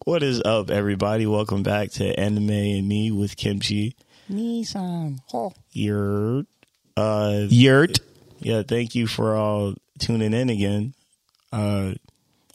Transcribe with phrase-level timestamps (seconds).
[0.00, 1.26] What is up, everybody?
[1.26, 3.94] Welcome back to Anime and Me with Kimchi.
[4.30, 5.18] Nissan.
[5.34, 5.52] Oh.
[5.72, 6.46] Yurt.
[6.96, 7.98] Uh, Yurt.
[8.40, 10.94] yeah, thank you for all tuning in again.
[11.52, 11.92] Uh,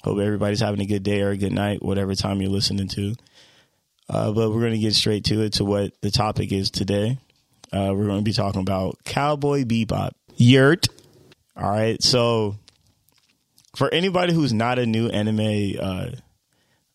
[0.04, 3.14] hope everybody's having a good day or a good night, whatever time you're listening to.
[4.10, 7.20] Uh, but we're going to get straight to it to what the topic is today.
[7.72, 10.12] Uh, we're going to be talking about Cowboy Bebop.
[10.38, 10.88] Yurt.
[11.56, 12.02] All right.
[12.02, 12.56] So,
[13.76, 16.08] for anybody who's not a new anime uh,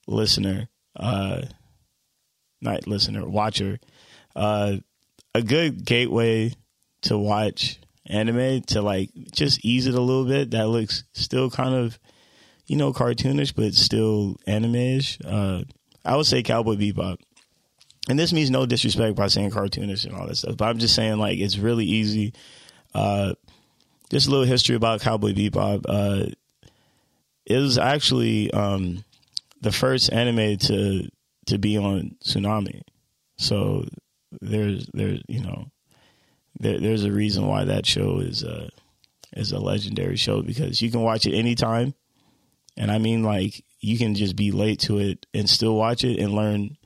[0.07, 1.43] listener, uh,
[2.61, 3.79] not listener, watcher,
[4.37, 4.77] uh,
[5.35, 6.53] a good gateway
[7.03, 10.51] to watch anime to like just ease it a little bit.
[10.51, 11.99] That looks still kind of,
[12.67, 15.19] you know, cartoonish, but still anime-ish.
[15.25, 15.63] Uh,
[16.05, 17.19] I would say Cowboy Bebop.
[18.09, 20.95] And this means no disrespect by saying cartoonish and all that stuff, but I'm just
[20.95, 22.33] saying like it's really easy.
[22.95, 23.35] Uh,
[24.11, 25.85] just a little history about Cowboy Bebop.
[25.89, 26.27] Uh,
[27.47, 29.05] it was actually um,
[29.63, 31.09] the first anime to
[31.47, 32.83] to be on Toonami.
[33.39, 33.85] So
[34.41, 35.71] there's there's you know
[36.59, 38.69] there, there's a reason why that show is a
[39.33, 41.95] is a legendary show because you can watch it anytime,
[42.77, 46.19] and I mean like you can just be late to it and still watch it
[46.19, 46.77] and learn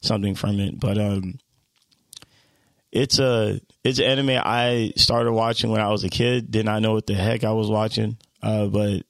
[0.00, 0.80] something from it.
[0.80, 1.38] But um,
[2.90, 6.50] it's a it's an anime I started watching when I was a kid.
[6.50, 9.02] Did not know what the heck I was watching, uh, but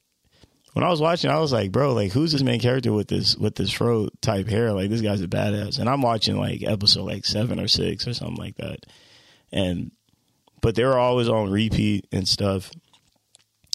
[0.73, 3.37] when I was watching, I was like, bro, like who's this main character with this
[3.37, 4.73] with this fro type hair?
[4.73, 5.79] Like this guy's a badass.
[5.79, 8.87] And I'm watching like episode like seven or six or something like that.
[9.53, 9.93] And
[10.61, 12.71] but they were always on repeat and stuff.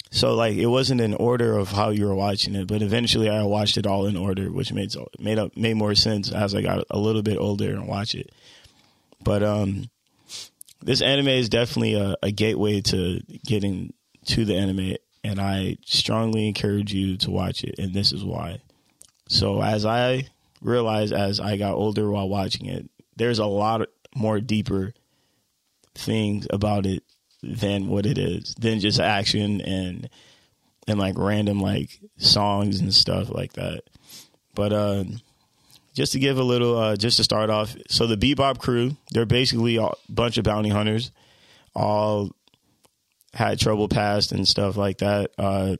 [0.10, 3.44] So like it wasn't in order of how you were watching it, but eventually I
[3.44, 6.84] watched it all in order, which made made up made more sense as I got
[6.90, 8.32] a little bit older and watch it.
[9.24, 9.90] But um
[10.82, 13.94] this anime is definitely a, a gateway to getting
[14.26, 14.96] to the anime
[15.28, 18.62] and I strongly encourage you to watch it, and this is why.
[19.28, 20.30] So, as I
[20.62, 23.82] realized as I got older while watching it, there's a lot
[24.16, 24.94] more deeper
[25.96, 27.04] things about it
[27.44, 30.10] than what it is, than just action and
[30.88, 33.82] and like random like songs and stuff like that.
[34.56, 35.04] But uh,
[35.94, 39.26] just to give a little, uh, just to start off, so the Bebop crew, they're
[39.26, 41.12] basically a bunch of bounty hunters,
[41.76, 42.32] all
[43.34, 45.32] had trouble past and stuff like that.
[45.38, 45.76] Uh,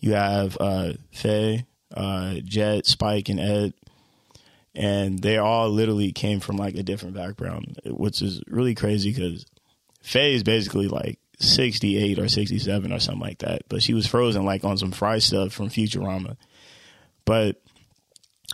[0.00, 3.74] you have uh, Faye, uh, Jet, Spike, and Ed,
[4.74, 9.46] and they all literally came from like a different background, which is really crazy because
[10.02, 14.44] Faye is basically like 68 or 67 or something like that, but she was frozen
[14.44, 16.36] like on some fry stuff from Futurama.
[17.24, 17.60] But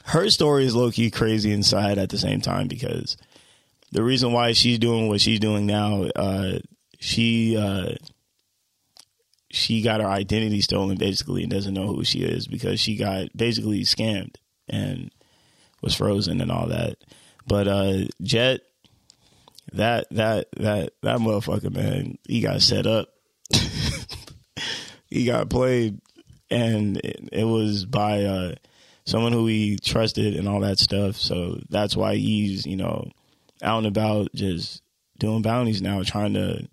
[0.04, 3.16] her story is low key crazy inside at the same time because
[3.92, 6.58] the reason why she's doing what she's doing now, uh,
[6.98, 7.94] she uh,
[9.50, 13.34] she got her identity stolen basically and doesn't know who she is because she got
[13.36, 14.36] basically scammed
[14.68, 15.10] and
[15.80, 16.96] was frozen and all that.
[17.46, 18.60] But uh Jet
[19.72, 23.08] that that that that motherfucker man, he got set up.
[25.06, 26.00] he got played
[26.50, 28.54] and it, it was by uh
[29.06, 31.16] someone who he trusted and all that stuff.
[31.16, 33.10] So that's why he's, you know,
[33.62, 34.82] out and about just
[35.18, 36.68] doing bounties now trying to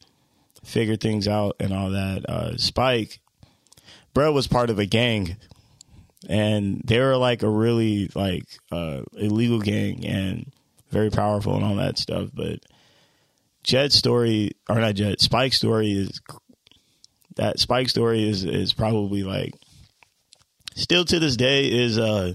[0.65, 2.25] figure things out and all that.
[2.27, 3.19] Uh, Spike,
[4.13, 5.37] Brett was part of a gang,
[6.27, 10.51] and they were like a really like uh, illegal gang and
[10.89, 12.29] very powerful and all that stuff.
[12.33, 12.59] But
[13.63, 16.21] Jet's story, or not Jet, Spike's story is
[17.35, 19.53] that Spike's story is is probably like
[20.75, 22.33] still to this day is uh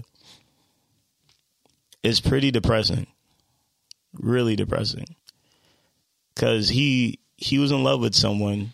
[2.03, 3.07] is pretty depressing,
[4.13, 5.15] really depressing,
[6.33, 8.71] because he he was in love with someone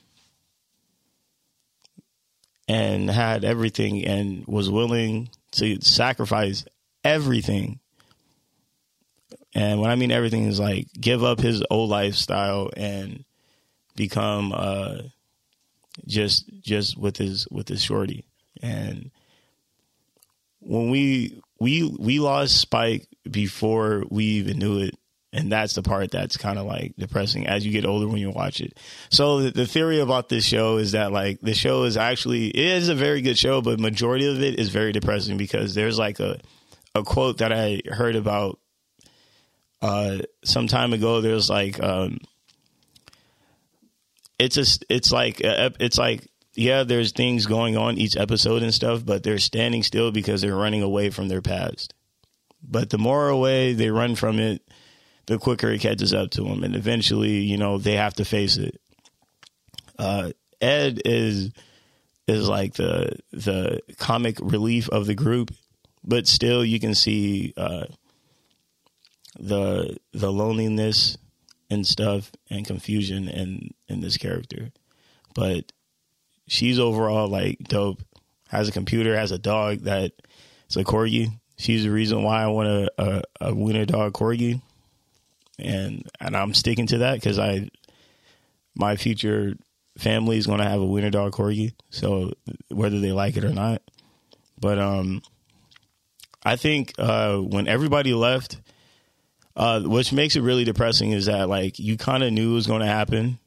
[2.67, 6.65] and had everything and was willing to sacrifice
[7.03, 7.79] everything.
[9.55, 13.23] And when I mean everything is like give up his old lifestyle and
[13.95, 14.97] become uh
[16.05, 18.25] just just with his with his shorty.
[18.61, 19.11] And
[20.59, 24.95] when we we we lost Spike before we even knew it
[25.33, 28.31] and that's the part that's kind of like depressing as you get older when you
[28.31, 28.77] watch it.
[29.09, 32.89] So the theory about this show is that like the show is actually it is
[32.89, 36.39] a very good show, but majority of it is very depressing because there's like a
[36.95, 38.59] a quote that I heard about
[39.81, 41.21] uh some time ago.
[41.21, 42.19] There's like um
[44.39, 49.05] it's a it's like it's like yeah, there's things going on each episode and stuff,
[49.05, 51.93] but they're standing still because they're running away from their past.
[52.63, 54.66] But the more away they run from it,
[55.27, 58.57] the quicker it catches up to them, and eventually, you know, they have to face
[58.57, 58.81] it.
[59.99, 61.51] Uh, Ed is
[62.27, 65.53] is like the the comic relief of the group,
[66.03, 67.85] but still you can see uh,
[69.39, 71.17] the the loneliness
[71.69, 74.71] and stuff and confusion in in this character.
[75.35, 75.71] But
[76.47, 78.01] she's overall like dope.
[78.49, 80.13] Has a computer, has a dog that
[80.69, 81.31] is a corgi.
[81.57, 84.61] She's the reason why I want a a, a wiener dog corgi,
[85.59, 87.69] and and I'm sticking to that because I
[88.75, 89.55] my future
[89.97, 91.73] family is going to have a wiener dog corgi.
[91.89, 92.33] So
[92.69, 93.81] whether they like it or not,
[94.59, 95.21] but um,
[96.43, 98.61] I think uh, when everybody left,
[99.55, 102.67] uh, which makes it really depressing is that like you kind of knew it was
[102.67, 103.39] going to happen.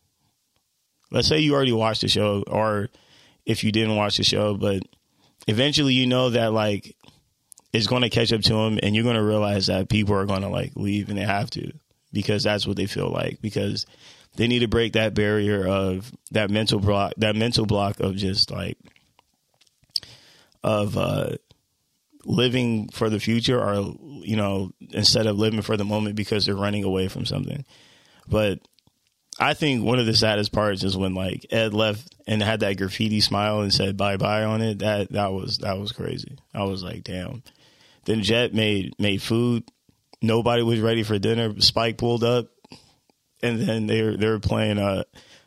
[1.10, 2.88] Let's say you already watched the show, or
[3.44, 4.82] if you didn't watch the show, but
[5.46, 6.96] eventually you know that like
[7.72, 10.26] it's going to catch up to them, and you're going to realize that people are
[10.26, 11.72] going to like leave, and they have to
[12.12, 13.86] because that's what they feel like because
[14.36, 18.50] they need to break that barrier of that mental block, that mental block of just
[18.50, 18.78] like
[20.62, 21.30] of uh
[22.24, 26.54] living for the future or you know instead of living for the moment because they're
[26.54, 27.64] running away from something.
[28.28, 28.60] But
[29.38, 32.76] i think one of the saddest parts is when like ed left and had that
[32.76, 34.80] graffiti smile and said bye bye on it.
[34.80, 36.36] That that was that was crazy.
[36.54, 37.42] I was like damn.
[38.04, 39.64] Then jet made made food
[40.22, 42.48] nobody was ready for dinner spike pulled up
[43.42, 45.02] and then they were they were playing uh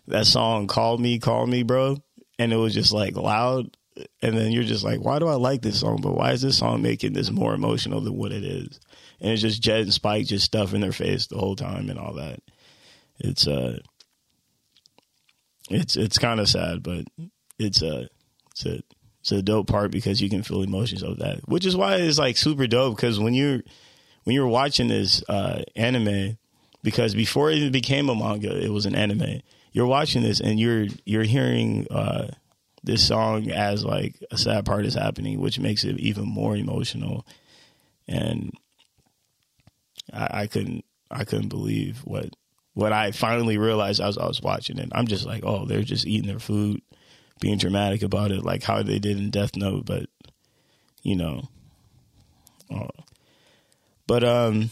[0.08, 1.98] that song call me call me bro
[2.40, 3.76] and it was just like loud
[4.22, 6.00] and then you're just like, why do I like this song?
[6.02, 8.80] But why is this song making this more emotional than what it is?
[9.20, 12.16] And it's just Jet and Spike just stuffing their face the whole time and all
[12.16, 12.40] that.
[13.20, 13.80] It's uh,
[15.70, 17.06] it's it's kind of sad, but
[17.60, 18.10] it's a
[18.52, 18.82] it's a
[19.22, 22.18] it's a dope part because you can feel emotions of that, which is why it's
[22.18, 22.96] like super dope.
[22.96, 23.62] Because when you're
[24.24, 26.38] when you're watching this uh, anime,
[26.82, 29.42] because before it even became a manga, it was an anime.
[29.72, 31.88] You're watching this and you're you're hearing.
[31.90, 32.28] Uh,
[32.84, 37.26] this song as like a sad part is happening, which makes it even more emotional.
[38.08, 38.52] And
[40.12, 42.30] I, I couldn't I couldn't believe what
[42.74, 44.90] what I finally realized as I was watching it.
[44.94, 46.82] I'm just like, oh, they're just eating their food,
[47.40, 50.08] being dramatic about it, like how they did in Death Note, but
[51.02, 51.48] you know.
[52.74, 52.88] Uh,
[54.08, 54.70] but um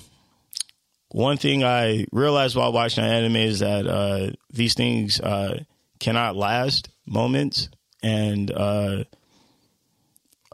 [1.12, 5.64] one thing I realized while watching anime is that uh, these things uh,
[6.00, 7.68] cannot last moments
[8.02, 9.04] and uh,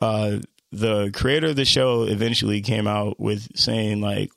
[0.02, 0.40] uh,
[0.72, 4.32] the creator of the show eventually came out with saying like,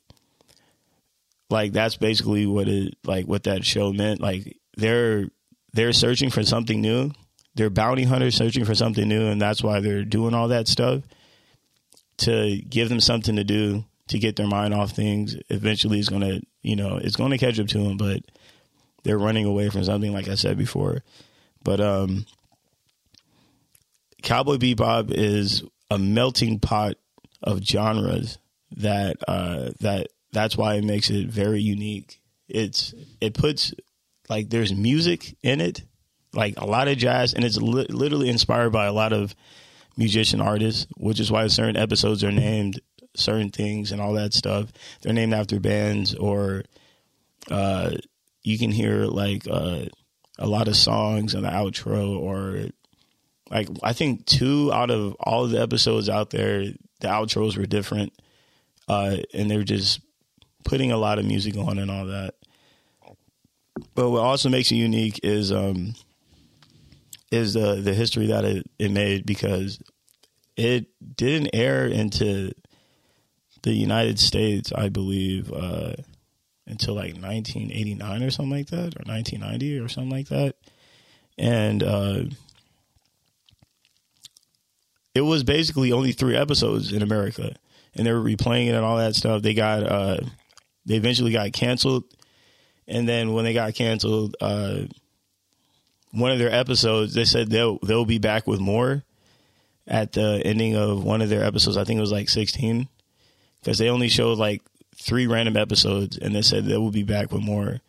[1.49, 4.21] like that's basically what it like what that show meant.
[4.21, 5.25] Like they're
[5.73, 7.11] they're searching for something new.
[7.55, 11.03] They're bounty hunters searching for something new, and that's why they're doing all that stuff
[12.19, 15.35] to give them something to do to get their mind off things.
[15.49, 18.21] Eventually, it's gonna you know it's gonna catch up to them, but
[19.03, 20.13] they're running away from something.
[20.13, 21.03] Like I said before,
[21.63, 22.25] but um
[24.21, 26.95] Cowboy Bebop is a melting pot
[27.41, 28.37] of genres
[28.77, 32.21] that uh, that that's why it makes it very unique.
[32.47, 33.73] It's it puts
[34.29, 35.83] like there's music in it,
[36.33, 39.35] like a lot of jazz, and it's li- literally inspired by a lot of
[39.97, 42.79] musician artists, which is why certain episodes are named
[43.15, 44.71] certain things and all that stuff.
[45.01, 46.63] They're named after bands, or
[47.49, 47.91] uh,
[48.43, 49.85] you can hear like uh,
[50.37, 52.69] a lot of songs in the outro, or
[53.49, 56.63] like I think two out of all of the episodes out there,
[56.99, 58.13] the outros were different,
[58.87, 60.01] uh, and they're just
[60.63, 62.35] putting a lot of music on and all that.
[63.95, 65.95] But what also makes it unique is um,
[67.31, 69.79] is the the history that it, it made because
[70.55, 72.51] it didn't air into
[73.63, 75.93] the United States, I believe, uh,
[76.67, 80.55] until like 1989 or something like that, or 1990 or something like that,
[81.37, 82.23] and uh,
[85.13, 87.55] it was basically only three episodes in America,
[87.95, 89.41] and they were replaying it and all that stuff.
[89.41, 90.17] They got uh,
[90.85, 92.05] they eventually got canceled,
[92.87, 94.81] and then when they got canceled, uh,
[96.11, 99.03] one of their episodes they said they'll they'll be back with more
[99.87, 101.77] at the ending of one of their episodes.
[101.77, 102.87] I think it was like sixteen
[103.61, 104.61] because they only showed like
[104.95, 107.79] three random episodes, and they said they will be back with more.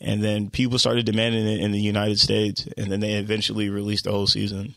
[0.00, 4.04] And then people started demanding it in the United States, and then they eventually released
[4.04, 4.74] the whole season.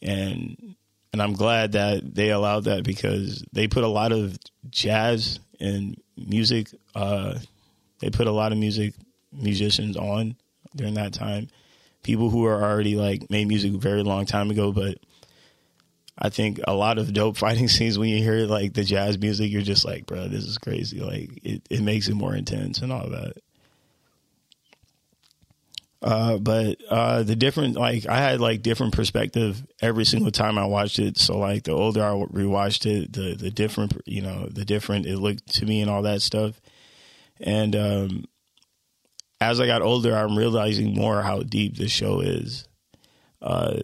[0.00, 0.76] And
[1.12, 4.38] and I'm glad that they allowed that because they put a lot of
[4.70, 6.68] jazz and music.
[6.94, 7.38] Uh,
[8.00, 8.94] they put a lot of music
[9.32, 10.36] musicians on
[10.74, 11.48] during that time.
[12.02, 14.98] People who are already like made music a very long time ago, but
[16.18, 19.50] I think a lot of dope fighting scenes when you hear like the jazz music,
[19.50, 21.00] you're just like, bro, this is crazy.
[21.00, 23.36] Like it, it makes it more intense and all that.
[26.02, 30.66] Uh, but uh, the different, like, I had like different perspective every single time I
[30.66, 31.18] watched it.
[31.18, 35.18] So like, the older I rewatched it, the the different, you know, the different it
[35.18, 36.60] looked to me and all that stuff.
[37.40, 38.24] And um,
[39.40, 42.68] as I got older, I'm realizing more how deep this show is.
[43.42, 43.80] Uh,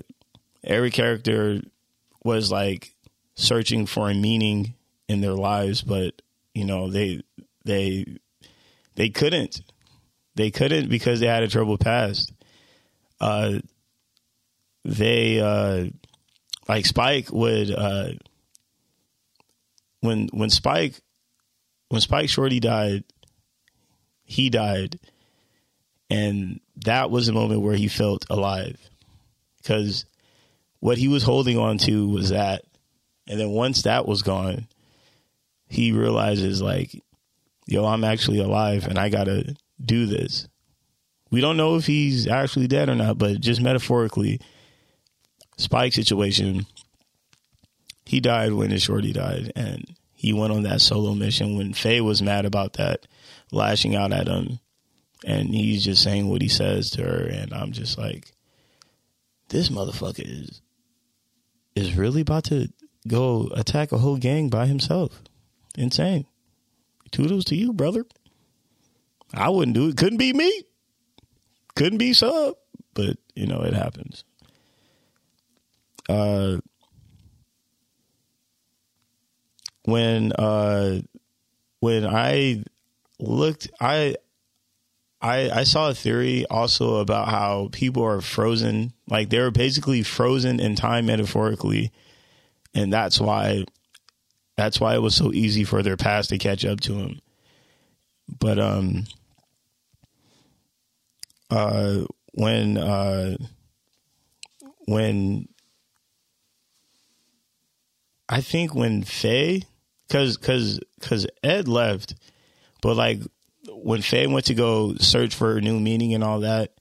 [0.63, 1.61] every character
[2.25, 2.95] was like
[3.35, 4.75] searching for a meaning
[5.09, 6.21] in their lives, but
[6.55, 7.23] you know they
[7.65, 8.07] they
[8.95, 9.63] they couldn't
[10.35, 12.33] they couldn't because they had a troubled past.
[13.21, 13.59] Uh,
[14.85, 15.87] they uh,
[16.69, 18.09] like Spike would uh,
[20.01, 21.01] when when Spike
[21.89, 23.05] when Spike Shorty died,
[24.25, 24.99] he died,
[26.11, 28.79] and that was a moment where he felt alive
[29.59, 30.05] because
[30.83, 32.65] what he was holding on to was that,
[33.29, 34.67] and then once that was gone,
[35.69, 37.01] he realizes like,
[37.69, 40.49] yo, I'm actually alive, and I gotta do this.
[41.31, 44.41] We don't know if he's actually dead or not, but just metaphorically,
[45.57, 46.67] Spike situation,
[48.05, 52.01] he died when his shorty died, and he went on that solo mission when Faye
[52.01, 53.07] was mad about that,
[53.53, 54.59] lashing out at him,
[55.25, 58.33] and he's just saying what he says to her, and I'm just like,
[59.51, 60.61] this motherfucker is
[61.75, 62.69] is really about to
[63.07, 65.23] go attack a whole gang by himself.
[65.77, 66.27] Insane.
[67.11, 68.05] Toodles to you, brother.
[69.35, 69.97] I wouldn't do it.
[69.97, 70.65] Couldn't be me.
[71.75, 72.55] Couldn't be sub.
[72.95, 74.25] But, you know, it happens.
[76.09, 76.59] Uh
[79.85, 81.01] when uh
[81.81, 82.65] when I
[83.19, 84.17] looked I
[85.23, 88.93] I I saw a theory also about how people are frozen.
[89.09, 91.93] Like they're basically frozen in time metaphorically.
[92.75, 93.65] And that's why
[94.57, 97.21] that's why it was so easy for their past to catch up to them.
[98.41, 99.05] But um
[101.53, 103.37] uh, when uh,
[104.87, 105.49] when
[108.29, 109.65] I think when Faye,
[110.11, 112.15] cause cause cause Ed left,
[112.81, 113.21] but like
[113.85, 116.73] when Faye went to go search for a new meaning and all that,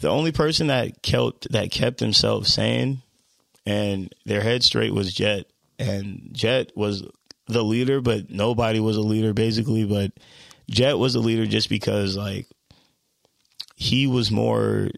[0.00, 3.02] the only person that kept that kept himself sane
[3.64, 5.46] and their head straight was Jet,
[5.78, 7.04] and Jet was
[7.46, 10.12] the leader, but nobody was a leader basically, but
[10.68, 12.46] Jet was a leader just because like
[13.76, 14.88] he was more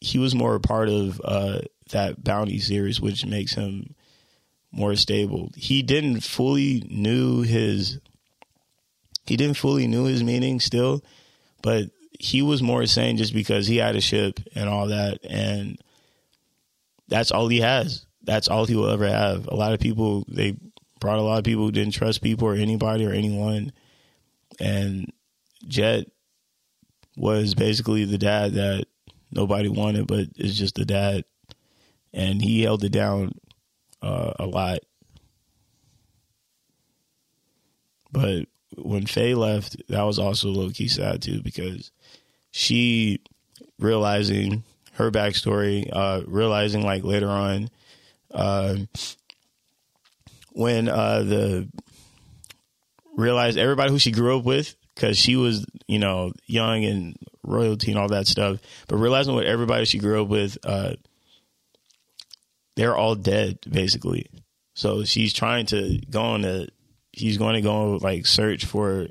[0.00, 3.94] he was more a part of uh, that bounty series, which makes him
[4.70, 5.50] more stable.
[5.56, 8.00] He didn't fully knew his
[9.26, 11.02] he didn't fully knew his meaning still,
[11.62, 15.78] but he was more sane just because he had a ship and all that, and
[17.08, 18.06] that's all he has.
[18.22, 19.46] That's all he will ever have.
[19.48, 20.56] A lot of people they
[21.00, 23.72] brought a lot of people who didn't trust people or anybody or anyone,
[24.60, 25.12] and
[25.66, 26.06] Jet
[27.16, 28.86] was basically the dad that
[29.30, 31.24] nobody wanted, but it's just the dad,
[32.12, 33.32] and he held it down
[34.02, 34.80] uh, a lot.
[38.10, 41.90] But when Faye left, that was also low key sad too because
[42.50, 43.20] she
[43.78, 44.64] realizing
[44.94, 47.68] her backstory, uh, realizing like later on,
[48.32, 48.76] uh,
[50.52, 51.68] when uh, the
[53.16, 57.90] realized everybody who she grew up with because she was, you know, young and royalty
[57.90, 58.58] and all that stuff.
[58.88, 60.94] But realizing what everybody she grew up with, uh,
[62.76, 64.26] they're all dead basically.
[64.74, 66.66] So she's trying to go on a,
[67.16, 69.08] she's going to go like search for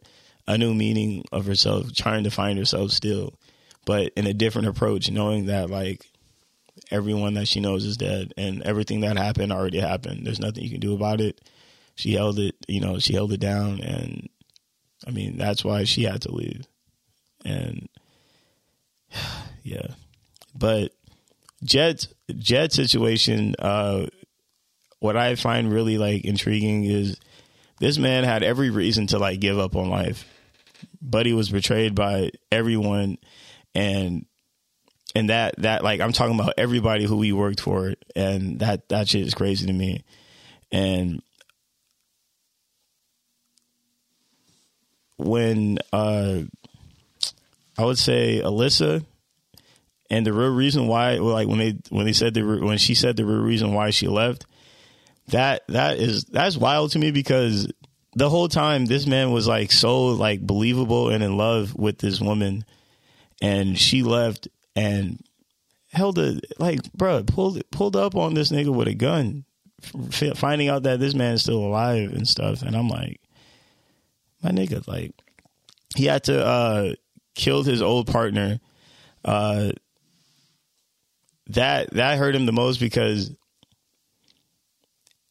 [0.48, 3.33] a new meaning of herself, trying to find herself still,
[3.86, 6.05] but in a different approach, knowing that like
[6.91, 10.25] everyone that she knows is dead and everything that happened already happened.
[10.25, 11.39] There's nothing you can do about it.
[11.95, 14.29] She held it, you know, she held it down and
[15.05, 16.65] I mean, that's why she had to leave.
[17.45, 17.89] And
[19.63, 19.88] yeah.
[20.55, 20.93] But
[21.63, 22.07] Jet
[22.38, 24.07] Jet situation, uh
[25.00, 27.17] what I find really like intriguing is
[27.84, 30.25] this man had every reason to like give up on life.
[31.02, 33.18] But he was betrayed by everyone
[33.75, 34.25] and
[35.13, 39.10] and that that like I'm talking about everybody who he worked for and that that
[39.10, 40.06] shit is crazy to me.
[40.72, 41.22] And
[45.18, 46.40] when uh,
[47.78, 49.06] I would say Alisa,
[50.10, 53.18] and the real reason why, like when they when they said the when she said
[53.18, 54.46] the real reason why she left,
[55.27, 57.68] that that is that's wild to me because
[58.15, 62.20] the whole time this man was like so like believable and in love with this
[62.22, 62.65] woman,
[63.42, 65.20] and she left and
[65.92, 69.46] held a like bro pulled pulled up on this nigga with a gun,
[70.36, 73.20] finding out that this man is still alive and stuff, and I'm like
[74.44, 75.13] my nigga, like
[75.96, 76.94] he had to uh
[77.36, 78.60] killed his old partner,
[79.25, 79.72] uh,
[81.48, 83.32] that that hurt him the most because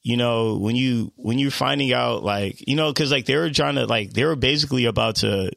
[0.02, 3.50] you know when you when you're finding out like you know because like they were
[3.50, 5.50] trying to like they were basically about to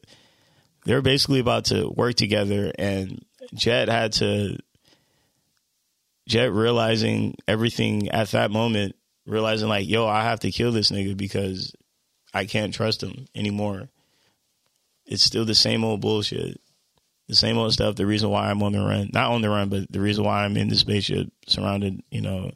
[0.84, 3.24] they were basically about to work together and
[3.54, 4.56] jet had to
[6.28, 8.94] jet realizing everything at that moment
[9.26, 11.74] realizing like yo i have to kill this nigga because
[12.32, 13.88] i can't trust him anymore.
[15.08, 16.60] It's still the same old bullshit.
[17.28, 19.68] The same old stuff the reason why i'm on the run not on the run
[19.68, 22.52] but the reason why i'm in the spaceship surrounded you know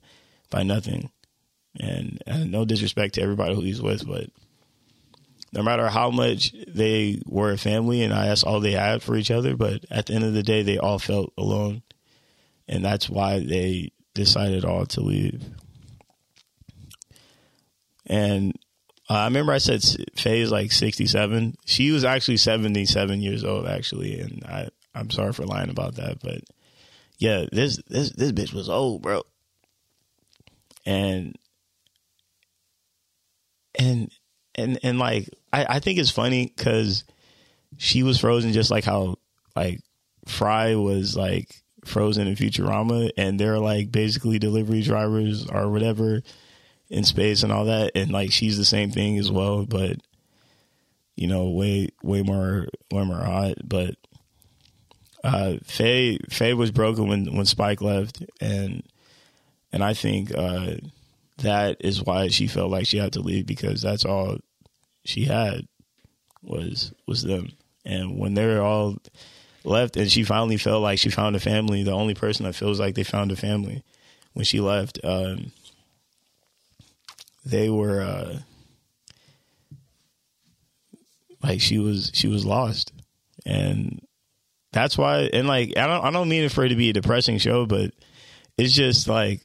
[0.49, 1.11] by nothing
[1.79, 4.31] and, and no disrespect to everybody who he's with, but
[5.53, 9.17] no matter how much they were a family and I that's all they had for
[9.17, 11.83] each other, but at the end of the day, they all felt alone.
[12.69, 15.43] And that's why they decided all to leave.
[18.07, 18.57] And
[19.09, 19.83] uh, I remember I said
[20.17, 21.57] Faye is like 67.
[21.65, 24.21] She was actually 77 years old, actually.
[24.21, 26.21] And I, I'm sorry for lying about that.
[26.23, 26.43] But
[27.19, 29.23] yeah, this, this, this bitch was old, bro.
[30.87, 31.37] And
[33.79, 34.11] and
[34.55, 37.05] and and like I, I think it's funny because
[37.77, 39.17] she was frozen just like how
[39.57, 39.81] like
[40.27, 41.49] Fry was like
[41.85, 46.23] frozen in Futurama, and they're like basically delivery drivers or whatever
[46.89, 49.97] in space and all that, and like she's the same thing as well, but
[51.17, 53.55] you know, way way more way more hot.
[53.65, 53.95] But
[55.23, 58.83] uh, Faye Faye was broken when when Spike left, and
[59.73, 60.33] and I think.
[60.37, 60.77] Uh,
[61.41, 64.39] that is why she felt like she had to leave because that's all
[65.05, 65.67] she had
[66.43, 67.53] was was them.
[67.85, 68.97] And when they were all
[69.65, 72.79] left and she finally felt like she found a family, the only person that feels
[72.79, 73.83] like they found a family
[74.33, 75.53] when she left, um,
[77.45, 78.39] they were uh,
[81.43, 82.93] like she was she was lost.
[83.47, 84.01] And
[84.73, 86.95] that's why and like I don't I don't mean it for it to be a
[86.95, 87.93] depressing show, but
[88.59, 89.41] it's just like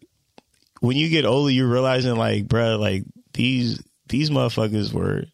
[0.79, 3.03] when you get older, you're realizing like, bruh, like
[3.33, 5.25] these these motherfuckers were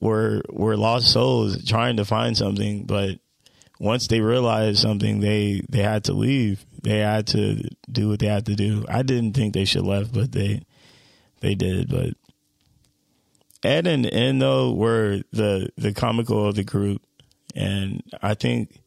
[0.00, 3.18] were were lost souls trying to find something, but
[3.80, 6.64] once they realized something, they they had to leave.
[6.82, 8.84] They had to do what they had to do.
[8.88, 10.62] I didn't think they should left, but they
[11.40, 11.88] they did.
[11.88, 12.14] But
[13.62, 17.02] Ed and Endo were the the comical of the group,
[17.54, 18.80] and I think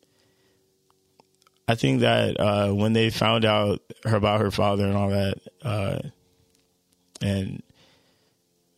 [1.67, 5.35] I think that uh, when they found out her about her father and all that,
[5.63, 5.99] uh,
[7.21, 7.61] and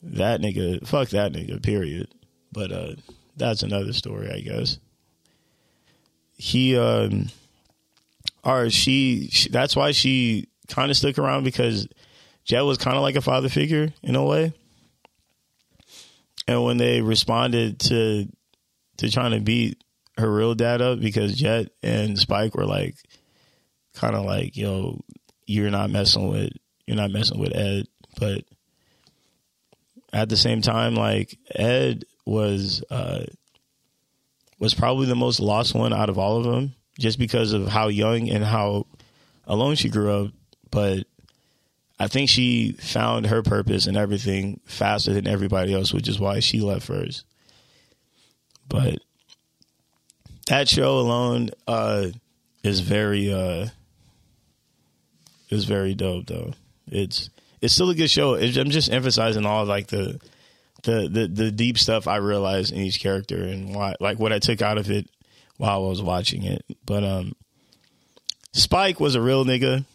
[0.04, 2.10] that nigga, fuck that nigga, period.
[2.52, 2.96] But uh,
[3.36, 4.78] that's another story, I guess.
[6.36, 7.30] He, um,
[8.44, 11.88] or she, she that's why she kind of stuck around because
[12.44, 14.54] Jet was kind of like a father figure in a way.
[16.48, 18.28] And when they responded to
[18.98, 19.82] to trying to beat
[20.18, 22.96] her real dad up because Jet and Spike were like,
[23.96, 25.02] kind of like, yo,
[25.46, 26.52] you're not messing with,
[26.86, 27.88] you're not messing with Ed.
[28.20, 28.44] But
[30.12, 33.26] at the same time, like Ed was, uh,
[34.60, 37.88] was probably the most lost one out of all of them, just because of how
[37.88, 38.86] young and how
[39.46, 40.32] alone she grew up.
[40.72, 41.06] But
[42.00, 46.40] I think she found her purpose and everything faster than everybody else, which is why
[46.40, 47.26] she left first.
[48.68, 49.00] But
[50.54, 52.10] that show alone uh,
[52.64, 53.68] is very uh,
[55.50, 56.54] is very dope though.
[56.88, 58.36] It's it's still a good show.
[58.36, 60.22] I'm just emphasizing all like the,
[60.84, 64.38] the the the deep stuff I realized in each character and why like what I
[64.38, 65.10] took out of it
[65.58, 66.64] while I was watching it.
[66.86, 67.34] But um,
[68.52, 69.86] Spike was a real nigga.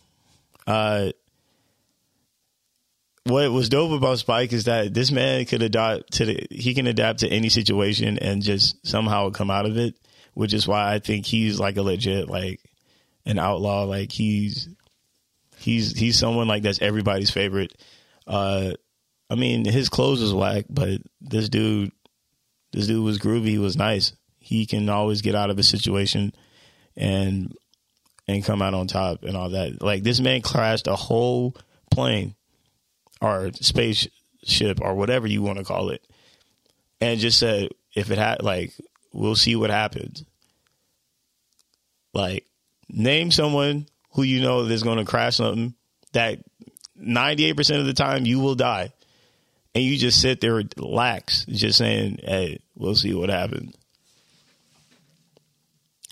[0.67, 1.13] Uh,
[3.23, 6.89] what was dope about Spike is that this man could adapt to the he can
[6.89, 9.95] adapt to any situation and just somehow come out of it
[10.39, 12.61] which is why I think he's like a legit like
[13.27, 13.83] an outlaw.
[13.83, 14.69] Like he's
[15.57, 17.75] he's he's someone like that's everybody's favorite.
[18.25, 18.75] Uh,
[19.29, 21.91] I mean, his clothes was whack, but this dude,
[22.73, 23.47] this dude was groovy.
[23.47, 24.13] He was nice.
[24.39, 26.33] He can always get out of a situation
[26.97, 27.53] and
[28.29, 29.83] and come out on top and all that.
[29.83, 31.57] Like this man crashed a whole
[31.91, 32.37] plane
[33.21, 36.07] or spaceship or whatever you want to call it,
[37.01, 38.73] and just said if it had like
[39.13, 40.25] we'll see what happens.
[42.13, 42.47] Like,
[42.89, 45.75] name someone who you know is going to crash something
[46.13, 46.41] that
[47.01, 48.93] 98% of the time you will die.
[49.75, 53.77] And you just sit there relax, just saying, hey, we'll see what happens.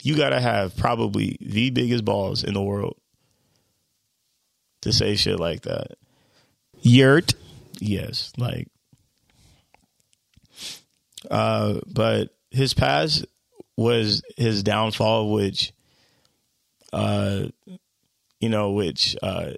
[0.02, 2.96] You got to have probably the biggest balls in the world
[4.82, 5.96] to say shit like that.
[6.80, 7.34] Yurt.
[7.78, 8.68] Yes, like,
[11.30, 13.26] uh, but his past
[13.76, 15.72] was his downfall, which
[16.92, 17.46] uh,
[18.40, 19.52] you know, which uh,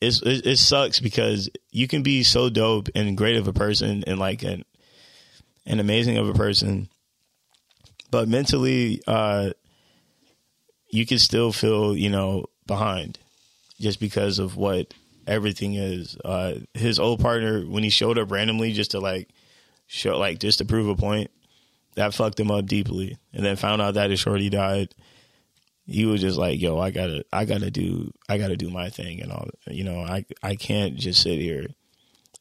[0.00, 4.18] it, it sucks because you can be so dope and great of a person and
[4.18, 4.64] like an
[5.64, 6.88] an amazing of a person,
[8.10, 9.50] but mentally, uh,
[10.90, 13.18] you can still feel you know behind
[13.80, 14.92] just because of what
[15.26, 16.16] everything is.
[16.24, 19.28] Uh, his old partner when he showed up randomly just to like
[19.86, 21.30] show like just to prove a point
[21.96, 24.94] that fucked him up deeply, and then found out that his shorty died
[25.86, 29.22] he was just like, "Yo, I gotta, I gotta do, I gotta do my thing,"
[29.22, 29.48] and all.
[29.68, 31.68] You know, I, I can't just sit here.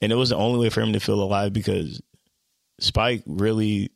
[0.01, 2.01] And it was the only way for him to feel alive because
[2.79, 3.91] Spike really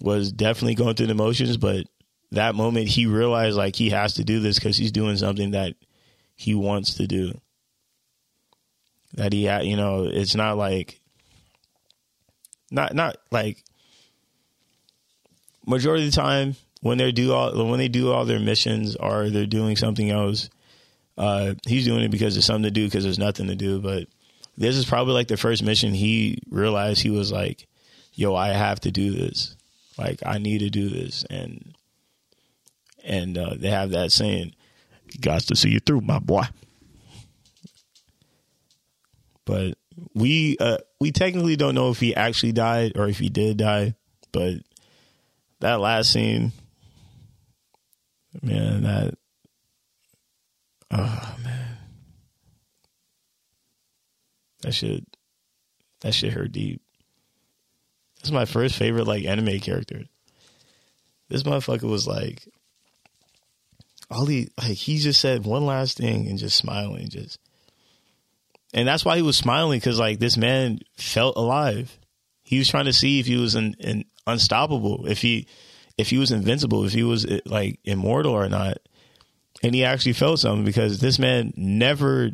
[0.00, 1.86] was definitely going through the motions, but
[2.32, 5.74] that moment he realized like he has to do this because he's doing something that
[6.34, 7.38] he wants to do.
[9.14, 11.00] That he, you know, it's not like,
[12.70, 13.62] not not like
[15.66, 19.30] majority of the time when they do all when they do all their missions or
[19.30, 20.48] they're doing something else,
[21.18, 23.80] uh, he's doing it because there's something to do because there's nothing to do.
[23.80, 24.08] But
[24.56, 27.66] this is probably like the first mission he realized he was like,
[28.14, 29.56] "Yo, I have to do this.
[29.98, 31.74] Like, I need to do this." And
[33.04, 34.54] and uh, they have that saying,
[35.12, 36.44] "You got to see you through, my boy."
[39.44, 39.74] But
[40.14, 43.94] we uh, we technically don't know if he actually died or if he did die,
[44.32, 44.54] but
[45.60, 46.52] that last scene
[48.42, 49.14] Man, that
[50.92, 51.78] oh man.
[54.62, 55.04] That shit
[56.00, 56.80] that shit hurt deep.
[58.18, 60.04] That's my first favorite like anime character.
[61.28, 62.46] This motherfucker was like
[64.10, 67.38] all he like he just said one last thing and just smiling just
[68.74, 71.96] and that's why he was smiling because like this man felt alive
[72.42, 75.46] he was trying to see if he was in, in unstoppable if he
[75.98, 78.78] if he was invincible, if he was eh, like immortal or not.
[79.62, 82.30] And he actually felt something because this man never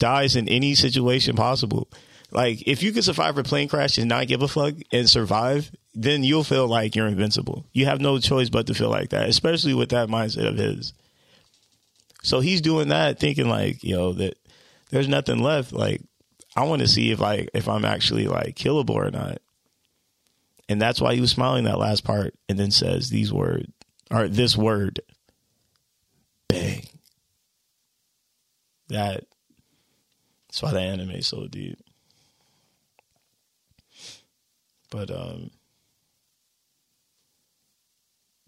[0.00, 1.88] dies in any situation possible.
[2.32, 5.70] Like if you could survive a plane crash and not give a fuck and survive,
[5.94, 7.64] then you'll feel like you're invincible.
[7.72, 10.92] You have no choice but to feel like that, especially with that mindset of his.
[12.24, 14.36] So he's doing that thinking like, yo, that
[14.90, 15.72] there's nothing left.
[15.72, 16.00] Like
[16.56, 19.38] I want to see if I if I'm actually like killable or not.
[20.68, 23.70] And that's why he was smiling that last part and then says these words
[24.10, 25.00] or this word.
[26.48, 26.86] Bang.
[28.88, 29.24] That
[30.48, 31.78] that's why the anime is so deep.
[34.90, 35.50] But um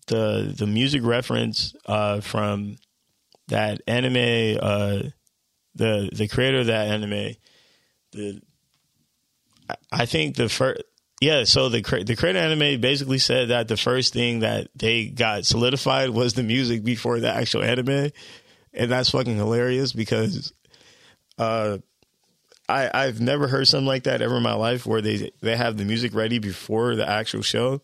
[0.07, 2.77] the the music reference uh from
[3.49, 5.11] that anime uh
[5.75, 7.35] the the creator of that anime
[8.13, 8.41] the
[9.91, 10.83] I think the first
[11.21, 15.47] yeah, so the the creator anime basically said that the first thing that they got
[15.47, 18.11] solidified was the music before the actual anime,
[18.75, 20.53] and that's fucking hilarious because,
[21.39, 21.79] uh,
[22.69, 25.79] I I've never heard something like that ever in my life where they they have
[25.79, 27.81] the music ready before the actual show.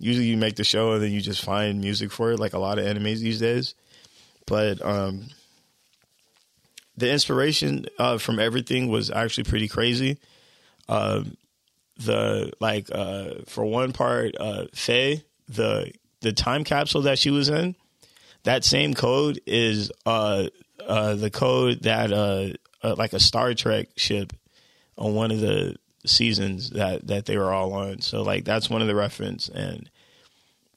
[0.00, 2.58] Usually, you make the show and then you just find music for it, like a
[2.58, 3.74] lot of animes these days.
[4.46, 5.28] But um,
[6.96, 10.18] the inspiration uh, from everything was actually pretty crazy.
[10.88, 11.36] Um,
[11.98, 17.48] the like uh for one part uh Faye the the time capsule that she was
[17.48, 17.74] in
[18.44, 20.46] that same code is uh
[20.86, 22.50] uh the code that uh,
[22.82, 24.32] uh like a Star Trek ship
[24.96, 28.00] on one of the seasons that that they were all on.
[28.00, 29.48] So like that's one of the reference.
[29.48, 29.90] And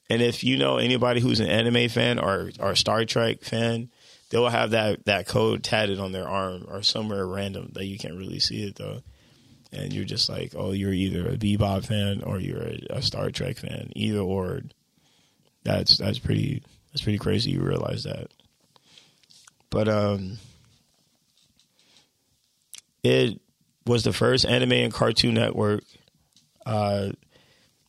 [0.10, 3.90] and if you know anybody who's an anime fan or or Star Trek fan
[4.30, 7.98] they will have that that code tatted on their arm or somewhere random that you
[7.98, 9.02] can't really see it though
[9.72, 13.30] and you're just like, oh, you're either a Bebop fan or you're a, a Star
[13.32, 13.92] Trek fan.
[13.96, 14.62] Either or,
[15.64, 17.52] that's that's pretty that's pretty crazy.
[17.52, 18.28] You realize that,
[19.70, 20.38] but um,
[23.04, 23.40] it
[23.86, 25.84] was the first anime and Cartoon Network.
[26.66, 27.12] Uh,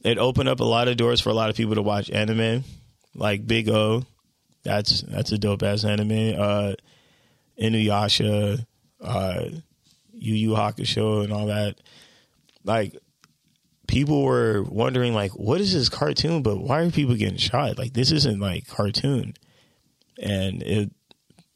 [0.02, 2.64] it opened up a lot of doors for a lot of people to watch anime,
[3.14, 4.04] like Big O.
[4.62, 6.34] That's that's a dope ass anime.
[6.38, 6.74] Uh,
[7.60, 8.64] Inuyasha.
[9.00, 9.44] Uh,
[10.22, 11.76] Yu Yu Hakusho and all that,
[12.64, 12.96] like
[13.86, 16.42] people were wondering like, what is this cartoon?
[16.42, 17.78] But why are people getting shot?
[17.78, 19.34] Like this isn't like cartoon.
[20.22, 20.90] And it,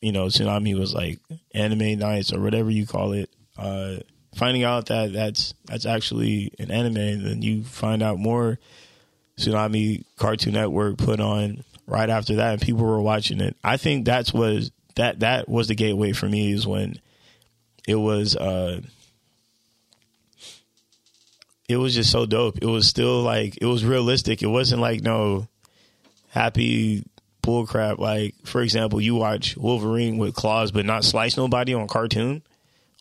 [0.00, 1.18] you know, Toonami was like
[1.54, 3.30] anime nights or whatever you call it.
[3.56, 3.96] Uh,
[4.34, 8.58] finding out that that's that's actually an anime, and then you find out more.
[9.38, 13.56] Toonami Cartoon Network put on right after that, and people were watching it.
[13.62, 16.98] I think that's was that that was the gateway for me is when
[17.86, 18.80] it was uh
[21.68, 22.58] it was just so dope.
[22.60, 24.42] It was still like it was realistic.
[24.42, 25.48] It wasn't like no
[26.28, 27.04] happy
[27.42, 27.98] bull crap.
[27.98, 32.42] Like, for example, you watch Wolverine with claws, but not slice nobody on cartoon.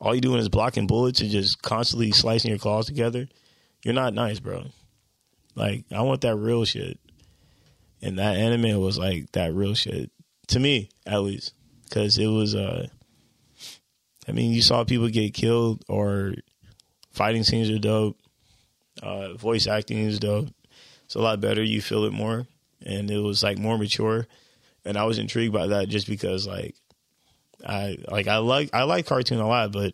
[0.02, 3.28] All you doing is blocking bullets and just constantly slicing your claws together.
[3.84, 4.66] You're not nice, bro.
[5.56, 7.00] Like, I want that real shit.
[8.02, 10.12] And that anime was like that real shit
[10.48, 11.54] to me, at least,
[11.86, 12.56] because it was.
[12.56, 12.88] uh
[14.28, 16.34] I mean, you saw people get killed or
[17.12, 18.18] fighting scenes are dope.
[19.02, 20.50] Uh, voice acting is dope.
[21.06, 21.64] It's a lot better.
[21.64, 22.48] You feel it more,
[22.84, 24.28] and it was like more mature.
[24.84, 26.76] And I was intrigued by that just because, like,
[27.66, 29.94] I like I like I like cartoon a lot, but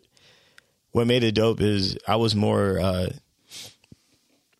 [0.92, 3.10] what made it dope is I was more uh,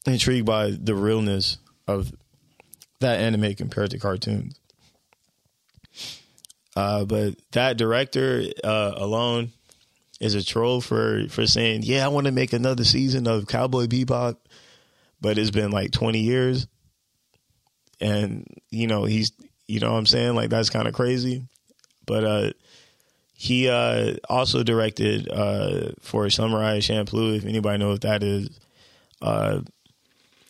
[0.07, 2.13] intrigued by the realness of
[3.01, 4.59] that anime compared to cartoons.
[6.75, 9.53] Uh, but that director uh, alone
[10.23, 13.87] is a troll for for saying, "Yeah, I want to make another season of Cowboy
[13.87, 14.37] Bebop,"
[15.21, 16.69] but it's been like twenty years,
[18.01, 19.33] and you know he's
[19.67, 21.43] you know what I'm saying like that's kind of crazy,
[22.07, 22.53] but uh,
[23.35, 27.37] he uh, also directed uh, for Samurai Champloo.
[27.37, 28.49] If anybody knows what that is,
[29.21, 29.63] uh,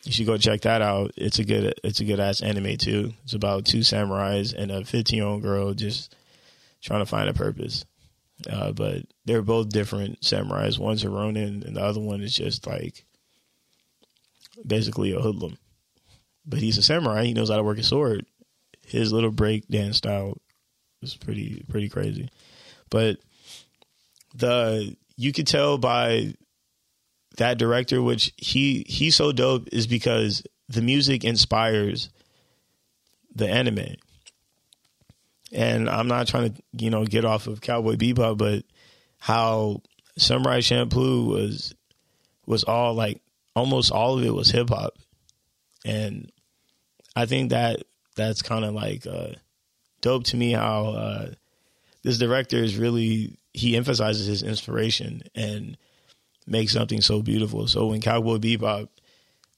[0.03, 1.13] you should go check that out.
[1.17, 3.13] It's a good it's a good ass anime too.
[3.23, 6.15] It's about two samurais and a 15 year old girl just
[6.79, 7.85] trying to find a purpose.
[8.49, 10.79] Uh, but they're both different samurais.
[10.79, 13.05] One's a Ronin, and the other one is just like
[14.65, 15.57] basically a hoodlum.
[16.45, 17.25] But he's a samurai.
[17.25, 18.25] He knows how to work a sword.
[18.85, 20.37] His little break dance style
[21.01, 22.29] is pretty pretty crazy.
[22.89, 23.17] But
[24.35, 26.33] the you could tell by
[27.37, 32.09] that director, which he he's so dope, is because the music inspires
[33.33, 33.95] the anime.
[35.53, 38.65] And I'm not trying to, you know, get off of Cowboy Bebop, but
[39.19, 39.81] how
[40.17, 41.73] Samurai Champloo was
[42.45, 43.21] was all like
[43.55, 44.95] almost all of it was hip hop,
[45.85, 46.31] and
[47.15, 47.83] I think that
[48.15, 49.33] that's kind of like uh,
[50.01, 50.51] dope to me.
[50.51, 51.31] How uh,
[52.03, 55.77] this director is really he emphasizes his inspiration and
[56.45, 57.67] makes something so beautiful.
[57.67, 58.89] So when Cowboy Bebop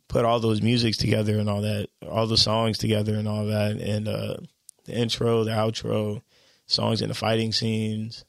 [0.08, 3.78] put all those musics together and all that, all the songs together and all that,
[3.78, 4.38] and uh,
[4.86, 6.22] the intro, the outro,
[6.68, 8.26] songs in the fighting scenes.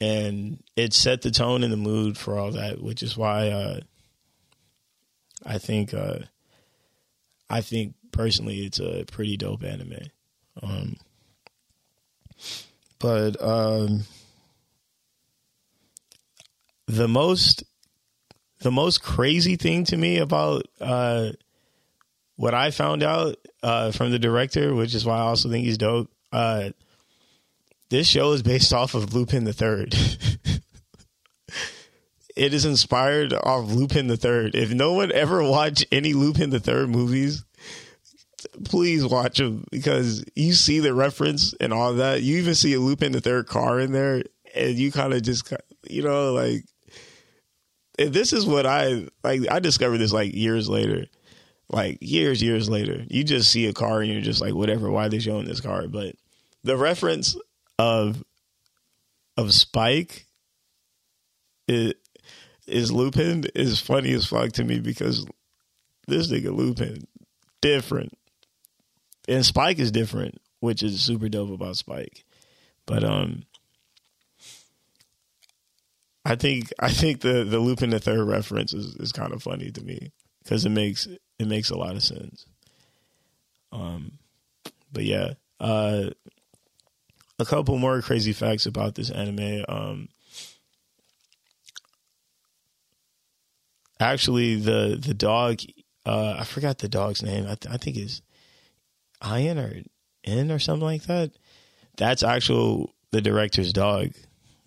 [0.00, 3.80] And it set the tone and the mood for all that, which is why uh,
[5.44, 6.20] I think uh,
[7.50, 10.10] I think personally it's a pretty dope anime.
[10.62, 10.96] Um,
[12.98, 14.04] but um,
[16.86, 17.64] the most
[18.60, 21.30] the most crazy thing to me about uh,
[22.40, 25.76] what I found out uh, from the director, which is why I also think he's
[25.76, 26.10] dope.
[26.32, 26.70] Uh,
[27.90, 29.94] this show is based off of Lupin the Third.
[32.34, 34.54] it is inspired off Lupin the Third.
[34.54, 37.44] If no one ever watched any Lupin the Third movies,
[38.64, 42.22] please watch them because you see the reference and all that.
[42.22, 44.22] You even see a Lupin the Third car in there,
[44.54, 45.52] and you kind of just,
[45.90, 46.64] you know, like
[47.98, 49.42] this is what I like.
[49.50, 51.04] I discovered this like years later,
[51.70, 53.04] like years, years later.
[53.08, 54.90] You just see a car and you're just like, whatever.
[54.90, 55.86] Why they showing this car?
[55.88, 56.16] But
[56.64, 57.36] the reference
[57.78, 58.22] of
[59.36, 60.26] of Spike
[61.66, 61.94] is,
[62.66, 65.24] is Lupin is funny as fuck to me because
[66.06, 67.06] this nigga Lupin
[67.62, 68.12] different,
[69.28, 72.24] and Spike is different, which is super dope about Spike.
[72.84, 73.44] But um,
[76.24, 79.70] I think I think the the Lupin the Third reference is, is kind of funny
[79.70, 80.10] to me
[80.42, 81.06] because it makes
[81.38, 82.46] it makes a lot of sense.
[83.72, 84.18] Um,
[84.92, 86.10] but yeah, uh,
[87.38, 89.64] a couple more crazy facts about this anime.
[89.68, 90.08] Um,
[93.98, 95.60] actually, the the dog,
[96.04, 97.44] uh, I forgot the dog's name.
[97.44, 98.22] I, th- I think it's
[99.24, 99.72] Ian or
[100.24, 101.32] In or something like that.
[101.96, 104.10] That's actual the director's dog.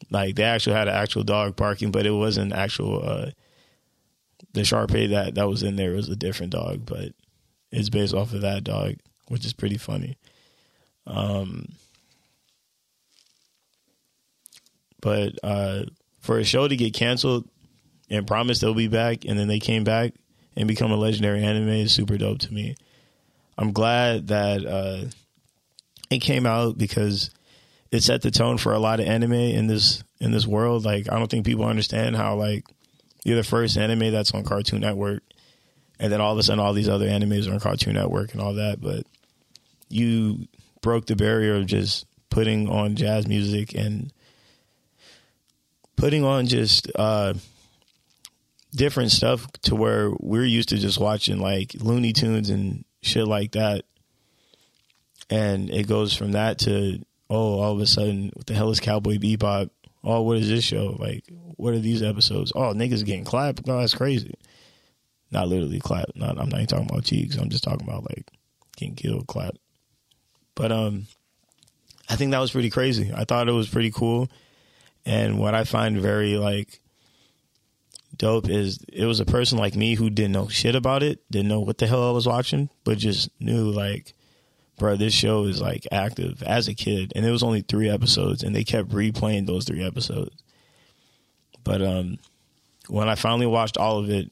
[0.09, 3.03] Like they actually had an actual dog barking, but it wasn't actual.
[3.03, 3.31] Uh,
[4.53, 7.13] the Sharpei that that was in there was a different dog, but
[7.71, 8.95] it's based off of that dog,
[9.29, 10.17] which is pretty funny.
[11.07, 11.69] Um,
[15.01, 15.83] but uh,
[16.19, 17.47] for a show to get canceled
[18.09, 20.13] and promise they'll be back, and then they came back
[20.55, 22.75] and become a legendary anime is super dope to me.
[23.57, 25.09] I'm glad that uh,
[26.09, 27.29] it came out because
[27.91, 30.85] it set the tone for a lot of anime in this in this world.
[30.85, 32.65] Like I don't think people understand how like
[33.23, 35.23] you're the first anime that's on Cartoon Network,
[35.99, 38.41] and then all of a sudden all these other animes are on Cartoon Network and
[38.41, 38.81] all that.
[38.81, 39.05] But
[39.89, 40.47] you
[40.81, 44.11] broke the barrier of just putting on jazz music and
[45.95, 47.33] putting on just uh,
[48.75, 53.51] different stuff to where we're used to just watching like Looney Tunes and shit like
[53.53, 53.85] that.
[55.29, 58.79] and it goes from that to oh, all of a sudden, what the hell is
[58.79, 59.69] Cowboy Bebop?
[60.03, 60.95] Oh, what is this show?
[60.99, 61.23] Like,
[61.63, 62.51] what are these episodes?
[62.53, 63.65] Oh, niggas getting clapped.
[63.65, 64.33] No, that's crazy.
[65.31, 66.07] Not literally clap.
[66.13, 67.37] Not I'm not even talking about cheeks.
[67.37, 68.27] I'm just talking about like
[68.75, 69.55] getting killed, clap.
[70.55, 71.07] But um,
[72.09, 73.13] I think that was pretty crazy.
[73.15, 74.27] I thought it was pretty cool,
[75.05, 76.81] and what I find very like
[78.17, 81.47] dope is it was a person like me who didn't know shit about it, didn't
[81.47, 84.13] know what the hell I was watching, but just knew like,
[84.77, 88.43] bro, this show is like active as a kid, and it was only three episodes,
[88.43, 90.42] and they kept replaying those three episodes.
[91.63, 92.17] But um,
[92.87, 94.31] when I finally watched all of it,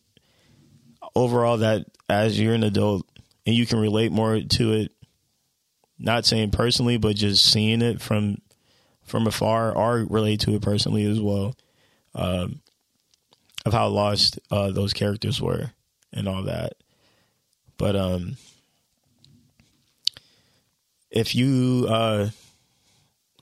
[1.15, 3.05] overall, that as you're an adult
[3.45, 4.91] and you can relate more to it,
[5.97, 8.37] not saying personally, but just seeing it from
[9.05, 11.55] from afar, or relate to it personally as well.
[12.15, 12.61] Um,
[13.65, 15.71] of how lost uh, those characters were
[16.11, 16.73] and all that.
[17.77, 18.37] But um,
[21.09, 22.29] if you uh,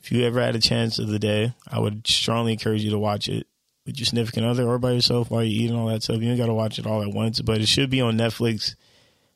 [0.01, 2.99] if you ever had a chance of the day, I would strongly encourage you to
[2.99, 3.47] watch it
[3.89, 6.21] with your significant other or by yourself while you're eating all that stuff.
[6.21, 8.75] You don't got to watch it all at once, but it should be on Netflix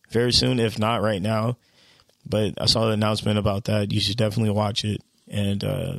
[0.09, 1.57] very soon, if not right now.
[2.25, 3.91] But I saw the announcement about that.
[3.91, 5.93] You should definitely watch it, and uh,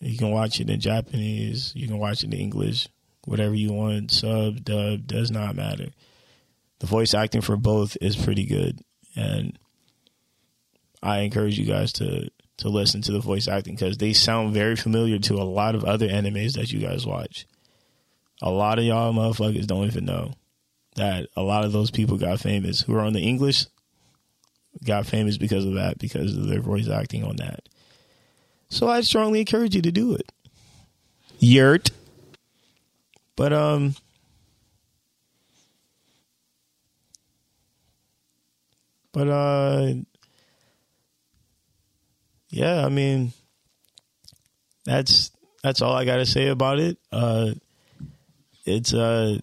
[0.00, 1.72] you can watch it in Japanese.
[1.76, 2.88] You can watch it in English
[3.28, 5.88] whatever you want, sub, dub, does not matter.
[6.78, 8.80] The voice acting for both is pretty good,
[9.14, 9.58] and
[11.02, 14.76] I encourage you guys to to listen to the voice acting because they sound very
[14.76, 17.46] familiar to a lot of other animes that you guys watch.
[18.42, 20.34] A lot of y'all motherfuckers don't even know
[20.96, 23.66] that a lot of those people got famous who are on the English
[24.84, 27.68] got famous because of that, because of their voice acting on that.
[28.68, 30.30] So I strongly encourage you to do it.
[31.38, 31.90] Yurt.
[33.36, 33.94] But um
[39.12, 39.94] But uh
[42.50, 43.32] yeah, I mean
[44.84, 45.30] that's
[45.62, 46.98] that's all I got to say about it.
[47.12, 47.52] Uh
[48.64, 49.38] it's uh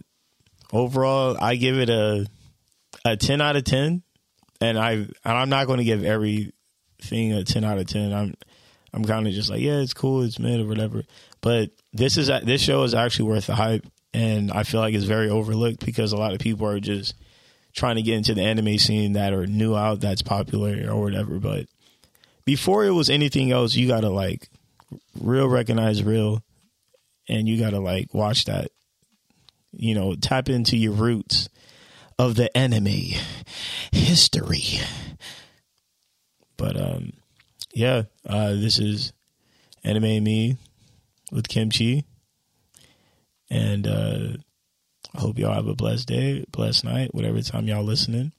[0.71, 2.27] overall I give it a
[3.03, 4.03] a 10 out of 10
[4.61, 8.13] and I and I'm not going to give everything a 10 out of 10.
[8.13, 8.35] I'm
[8.95, 11.03] I'm kind of just like, yeah, it's cool, it's mid or whatever.
[11.41, 15.03] But this is this show is actually worth the hype, and I feel like it's
[15.03, 17.13] very overlooked because a lot of people are just
[17.73, 21.39] trying to get into the anime scene that are new out, that's popular or whatever.
[21.39, 21.67] But
[22.45, 24.49] before it was anything else, you gotta like
[25.19, 26.43] real recognize real,
[27.27, 28.69] and you gotta like watch that.
[29.71, 31.49] You know, tap into your roots
[32.17, 33.19] of the anime
[33.91, 34.79] history.
[36.57, 37.13] But um
[37.75, 39.11] yeah, uh, this is
[39.83, 40.55] Anime Me
[41.29, 42.05] with Kimchi.
[43.49, 44.37] And uh,
[45.13, 48.31] I hope y'all have a blessed day, blessed night, whatever time y'all listening.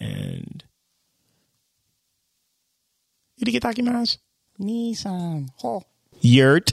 [0.00, 0.64] And
[4.60, 5.48] Nissan.
[5.58, 5.82] Ho.
[6.20, 6.72] Yurt.